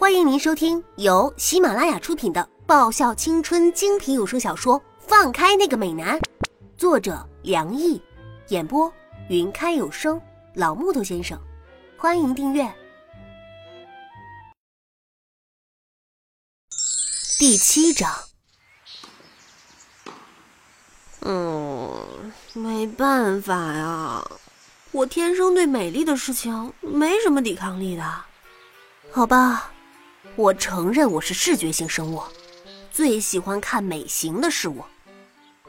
[0.00, 6.18] 欢迎您收听由喜马拉雅出品的爆笑青春精品有声小说《放开那个美男》，
[6.78, 8.00] 作者梁毅，
[8.48, 8.90] 演播
[9.28, 10.18] 云开有声
[10.54, 11.38] 老木头先生。
[11.98, 12.66] 欢迎订阅
[17.38, 18.10] 第七章。
[21.20, 24.26] 嗯，没办法呀，
[24.92, 28.02] 我天生对美丽的事情没什么抵抗力的。
[29.12, 29.70] 好吧，
[30.36, 32.22] 我承认我是视觉性生物，
[32.90, 34.82] 最喜欢看美型的事物。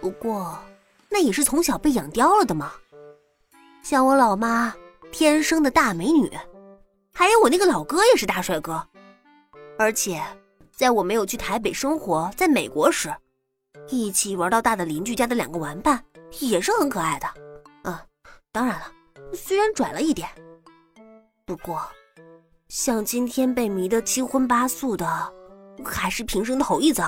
[0.00, 0.58] 不过，
[1.08, 2.72] 那也是从小被养刁了的嘛。
[3.82, 4.74] 像我老妈，
[5.12, 6.30] 天生的大美女，
[7.14, 8.86] 还有我那个老哥也是大帅哥。
[9.78, 10.22] 而且，
[10.72, 13.14] 在我没有去台北生活，在美国时。
[13.88, 16.02] 一起玩到大的邻居家的两个玩伴
[16.40, 17.28] 也是很可爱的，
[17.84, 17.96] 嗯，
[18.50, 18.92] 当然了，
[19.32, 20.28] 虽然拽了一点，
[21.44, 21.80] 不过，
[22.68, 25.32] 像今天被迷得七荤八素的，
[25.84, 27.04] 还是平生头一遭。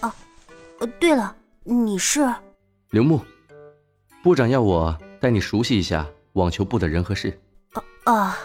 [0.00, 0.14] 啊，
[0.78, 1.34] 呃，对了，
[1.64, 2.30] 你是
[2.90, 3.18] 刘牧
[4.22, 7.40] 部长要我带你熟悉一下网球部的人和事。
[7.72, 8.38] 啊啊，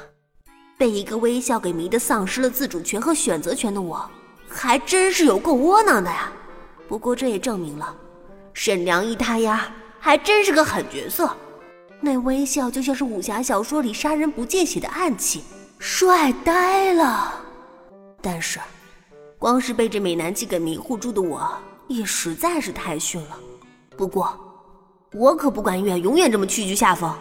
[0.78, 4.10] 被一个微笑给迷得丧失了自主权和选择权的我，
[4.48, 6.32] 还真是有够窝囊的呀。
[6.88, 7.94] 不过这也证明了，
[8.54, 11.36] 沈良一他丫，还真是个狠角色。
[12.00, 15.44] 那微笑就像是武侠小说里杀人不见血的暗器，
[15.82, 17.34] 帅呆了。
[18.22, 18.60] 但是，
[19.40, 21.52] 光是被这美男计给迷糊住的我，
[21.88, 23.40] 也实在是太逊了。
[23.98, 24.38] 不过，
[25.12, 27.12] 我可不甘愿永远这么屈居下风。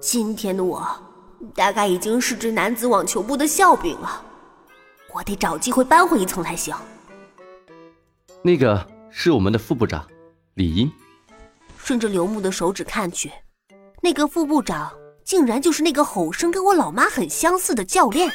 [0.00, 0.84] 今天的我，
[1.54, 4.20] 大概已经是这男子网球部的笑柄了。
[5.12, 6.74] 我得找机会扳回一层才行。
[8.42, 10.04] 那个是我们的副部长，
[10.54, 10.90] 李英。
[11.78, 13.30] 顺着刘牧的手指看去，
[14.02, 14.92] 那个副部长
[15.24, 18.28] 竟然就是那个吼声跟我老妈很相似的教练。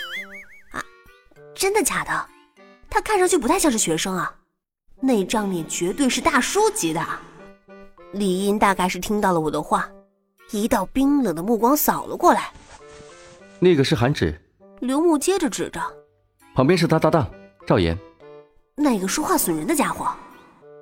[0.71, 0.83] 啊，
[1.53, 2.25] 真的假的？
[2.89, 4.33] 他看上去不太像是学生啊，
[4.99, 7.05] 那张脸绝对是大叔级的。
[8.13, 9.87] 李英大概是听到了我的话，
[10.49, 12.51] 一道冰冷的目光扫了过来。
[13.59, 14.35] 那个是韩芷。
[14.79, 15.79] 刘牧接着指着，
[16.55, 17.29] 旁边是他搭档
[17.67, 17.95] 赵岩。
[18.75, 20.07] 那个说话损人的家伙，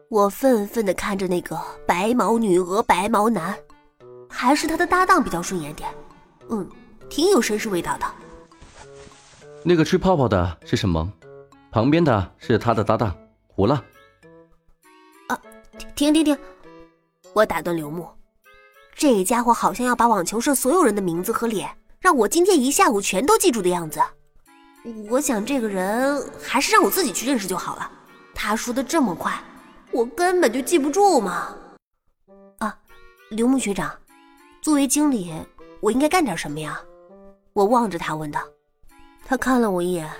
[0.07, 3.57] 我愤愤地看着那个白毛女鹅、白毛男，
[4.37, 5.89] 还是他的搭档比较顺眼点，
[6.49, 6.69] 嗯，
[7.09, 8.05] 挺有绅士味道的。
[9.63, 11.11] 那个吹泡泡的是沈萌，
[11.71, 13.83] 旁边的是他的搭档胡浪。
[15.27, 15.41] 啊，
[15.95, 16.37] 停停停！
[17.33, 18.07] 我打断刘牧，
[18.93, 23.99] 这家伙好像要把网球社所有人的名字和脸，让我今天一下午全都记住的样子。
[25.09, 27.91] 我想这个人还是让我自己去认识就好了。
[28.35, 29.33] 他说的这么快，
[29.91, 31.55] 我根本就记不住嘛。
[32.59, 32.77] 啊，
[33.31, 33.91] 刘牧学长，
[34.67, 35.31] 作为经理，
[35.79, 36.77] 我应该干点什么呀？
[37.53, 38.41] 我望着他问道。
[39.25, 40.11] 他看了我一眼，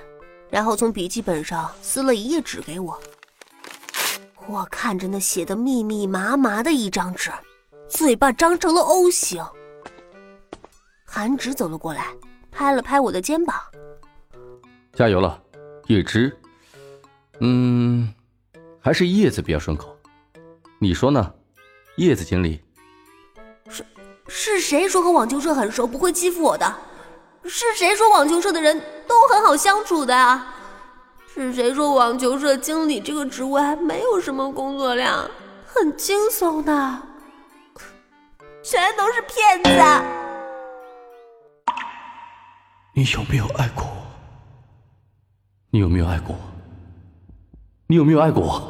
[0.50, 2.98] 然后从笔记本上撕了一页纸给我。
[4.48, 7.30] 我看着那写的密密麻麻的一张纸，
[7.90, 9.44] 嘴巴张成了 O 型。
[11.04, 12.16] 韩芷走了过来，
[12.50, 13.54] 拍了拍我的肩膀。
[14.94, 15.44] 加油了，
[15.88, 16.34] 叶芝。
[17.42, 18.14] 嗯，
[18.80, 19.94] 还是叶子比较顺口。
[20.80, 21.34] 你说呢，
[21.98, 22.62] 叶子经理？
[24.28, 26.76] 是谁说和网球社很熟，不会欺负我的？
[27.46, 28.78] 是谁说网球社的人
[29.08, 30.54] 都很好相处的啊？
[31.34, 35.30] 是谁说网球社经理这个职位没有什么工作量，
[35.66, 37.02] 很轻松的？
[38.64, 39.70] 全都是骗子！
[42.94, 43.90] 你有没有爱过我？
[45.70, 46.42] 你有没有爱过我？
[47.88, 48.62] 你有没有爱过我？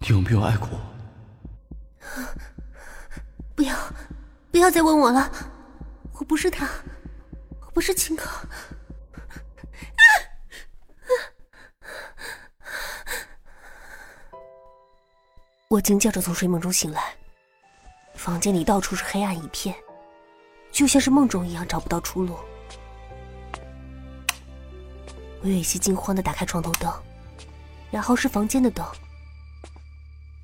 [0.00, 0.78] 你有没有爱过我？
[3.54, 3.74] 不要，
[4.50, 5.28] 不不要再问我了，
[6.12, 6.70] 我不是他，
[7.62, 8.22] 我不是秦哥。
[15.66, 17.12] 我惊叫着从睡梦中醒来，
[18.14, 19.74] 房间里到处是黑暗一片，
[20.70, 22.38] 就像是梦中一样找不到出路。
[25.42, 26.88] 我有些惊慌的打开床头灯，
[27.90, 28.86] 然后是房间的灯。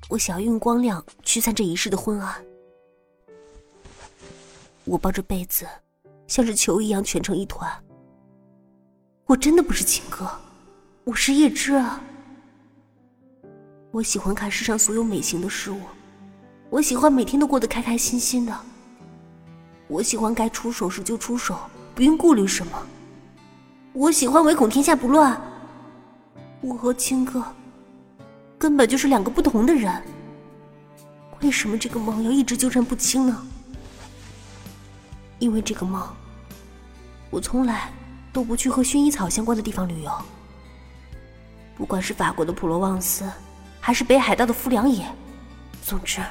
[0.09, 2.43] 我想要用光亮驱散这一世的昏暗。
[4.89, 5.67] 我抱着被子，
[6.25, 7.71] 像是球一样蜷成一团。
[9.27, 10.27] 我真的不是情歌，
[11.03, 12.01] 我是叶芝啊。
[13.91, 15.79] 我喜欢看世上所有美型的事物，
[16.71, 18.59] 我喜欢每天都过得开开心心的。
[19.87, 21.55] 我喜欢该出手时就出手，
[21.93, 22.87] 不用顾虑什么。
[23.93, 25.39] 我喜欢唯恐天下不乱。
[26.61, 27.43] 我和青哥
[28.57, 30.01] 根本就是两个不同的人。
[31.43, 33.47] 为什么这个梦要一直纠缠不清呢？
[35.39, 36.05] 因为这个梦，
[37.29, 37.91] 我从来
[38.31, 40.11] 都不去和薰衣草相关的地方旅游。
[41.75, 43.23] 不管是法国的普罗旺斯，
[43.79, 45.07] 还是北海道的富良野，
[45.81, 46.21] 总之，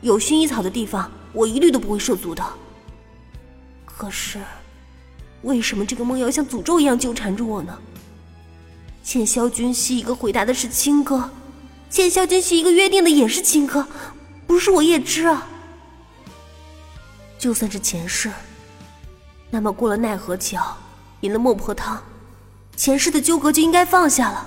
[0.00, 2.44] 有薰衣草的地方，我一律都不会涉足的。
[3.84, 4.38] 可是，
[5.42, 7.76] 为什么这个梦要像诅咒一样纠缠着我呢？
[9.02, 11.28] 欠萧君熙一个回答的是亲哥，
[11.90, 13.88] 欠萧君熙一个约定的也是亲哥，
[14.46, 15.48] 不是我叶芝啊。
[17.38, 18.30] 就算是前世，
[19.48, 20.76] 那么过了奈何桥，
[21.20, 22.02] 饮了孟婆汤，
[22.74, 24.44] 前世的纠葛就应该放下了。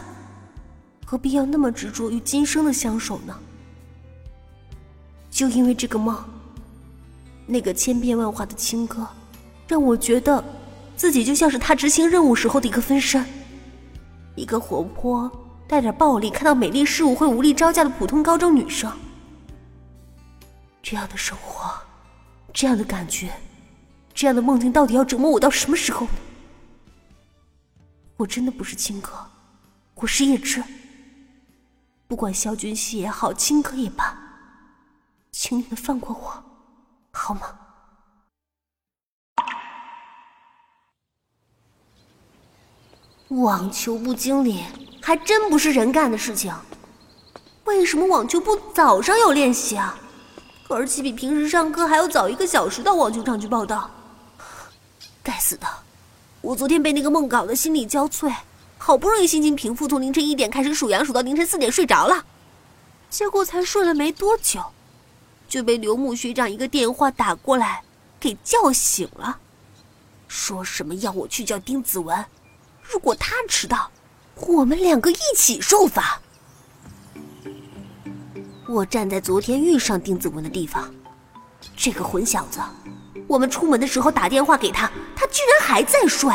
[1.06, 3.34] 何必要那么执着于今生的相守呢？
[5.30, 6.22] 就因为这个梦，
[7.46, 9.08] 那个千变万化的青哥，
[9.68, 10.44] 让我觉得
[10.98, 13.26] 自己就像是他执行任务时候的一个分身，
[14.36, 15.32] 一个活泼、
[15.68, 18.92] 带点暴力、看到美丽事物会无力招架的普通高中女生。
[20.84, 21.72] 这样的生活，
[22.54, 23.32] 这样的感觉，
[24.14, 26.14] 这样的梦境，到底要折磨我到什么时候呢？
[28.18, 29.12] 我真的不是亲哥，
[29.96, 30.64] 我是叶芝。
[32.08, 34.18] 不管萧君熙也好，青哥也罢，
[35.32, 36.44] 请你们放过我，
[37.12, 37.58] 好吗？
[43.30, 44.62] 网球部经理
[45.02, 46.54] 还真不是人干的事情。
[47.64, 49.98] 为什么网球部早上有练习啊？
[50.76, 53.90] 而且比平时上课还要早一个小时到网球场去报道。
[55.22, 55.68] 该死的！
[56.42, 58.34] 我昨天被那个梦搞得心力交瘁。
[58.78, 62.26] 好不容易心情平复，从凌晨一点开始数羊，数到凌晨四点睡着了，
[63.12, 64.60] 结果才睡了没多久，
[65.48, 67.84] 就被刘木学长一个电话打过来
[68.20, 69.38] 给叫醒了，
[70.28, 72.26] 说什么要我去叫丁子文，
[72.82, 73.92] 如果他迟到，
[74.36, 76.21] 我们两个一起受罚。
[78.72, 80.90] 我站在昨天遇上丁子文的地方，
[81.76, 82.62] 这个混小子，
[83.28, 86.34] 我们出门的时候打电话给他，他居然还在睡。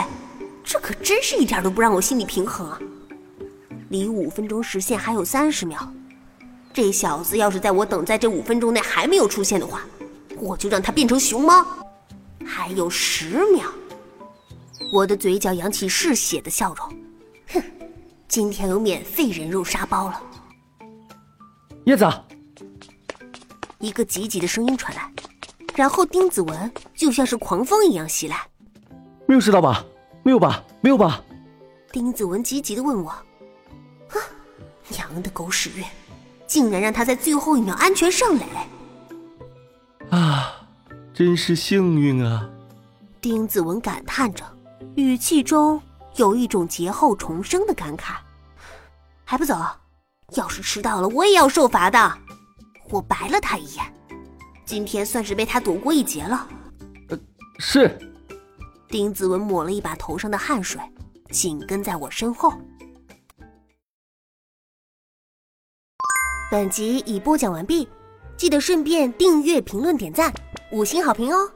[0.63, 2.79] 这可真是一点都不让我心里平衡啊！
[3.89, 5.91] 离五分钟实现还有三十秒，
[6.75, 9.81] 这小子要是在我等在这五分钟内还没有出现的话，
[10.37, 11.67] 我就让他变成熊猫。
[12.45, 13.65] 还有十秒，
[14.93, 16.89] 我的嘴角扬起嗜血的笑容。
[17.55, 17.63] 哼，
[18.29, 20.21] 今天有免费人肉沙包了。
[21.87, 22.05] 叶子，
[23.79, 25.09] 一个急急的声音传来，
[25.77, 28.45] 然后丁子文就像是狂风一样袭来。
[29.25, 29.85] 没有迟到吧？
[30.25, 31.23] 没有吧，没有吧？
[31.93, 33.11] 丁子文急急的问我
[34.11, 34.19] ：“啊，
[34.89, 35.85] 娘的狗屎运，
[36.45, 38.45] 竟然让他在最后一秒安全上垒！”
[40.11, 40.67] 啊，
[41.15, 42.51] 真是幸运啊！
[43.21, 44.45] 丁子文感叹着，
[44.97, 45.81] 语气中
[46.17, 48.17] 有一种劫后重生的感慨。
[49.25, 49.57] 还不走？
[50.35, 52.19] 要是迟到了，我也要受罚的。
[52.91, 53.95] 我白了他一眼，
[54.65, 56.49] 今天算是被他躲过一劫了。
[57.09, 57.19] 呃，
[57.59, 57.99] 是。
[58.89, 60.81] 丁子文抹了一把头上的汗水，
[61.31, 62.53] 紧跟在我身后。
[66.51, 67.89] 本集已播讲完毕，
[68.37, 70.33] 记得顺便订阅、评论、点赞、
[70.71, 71.51] 五星好评哦！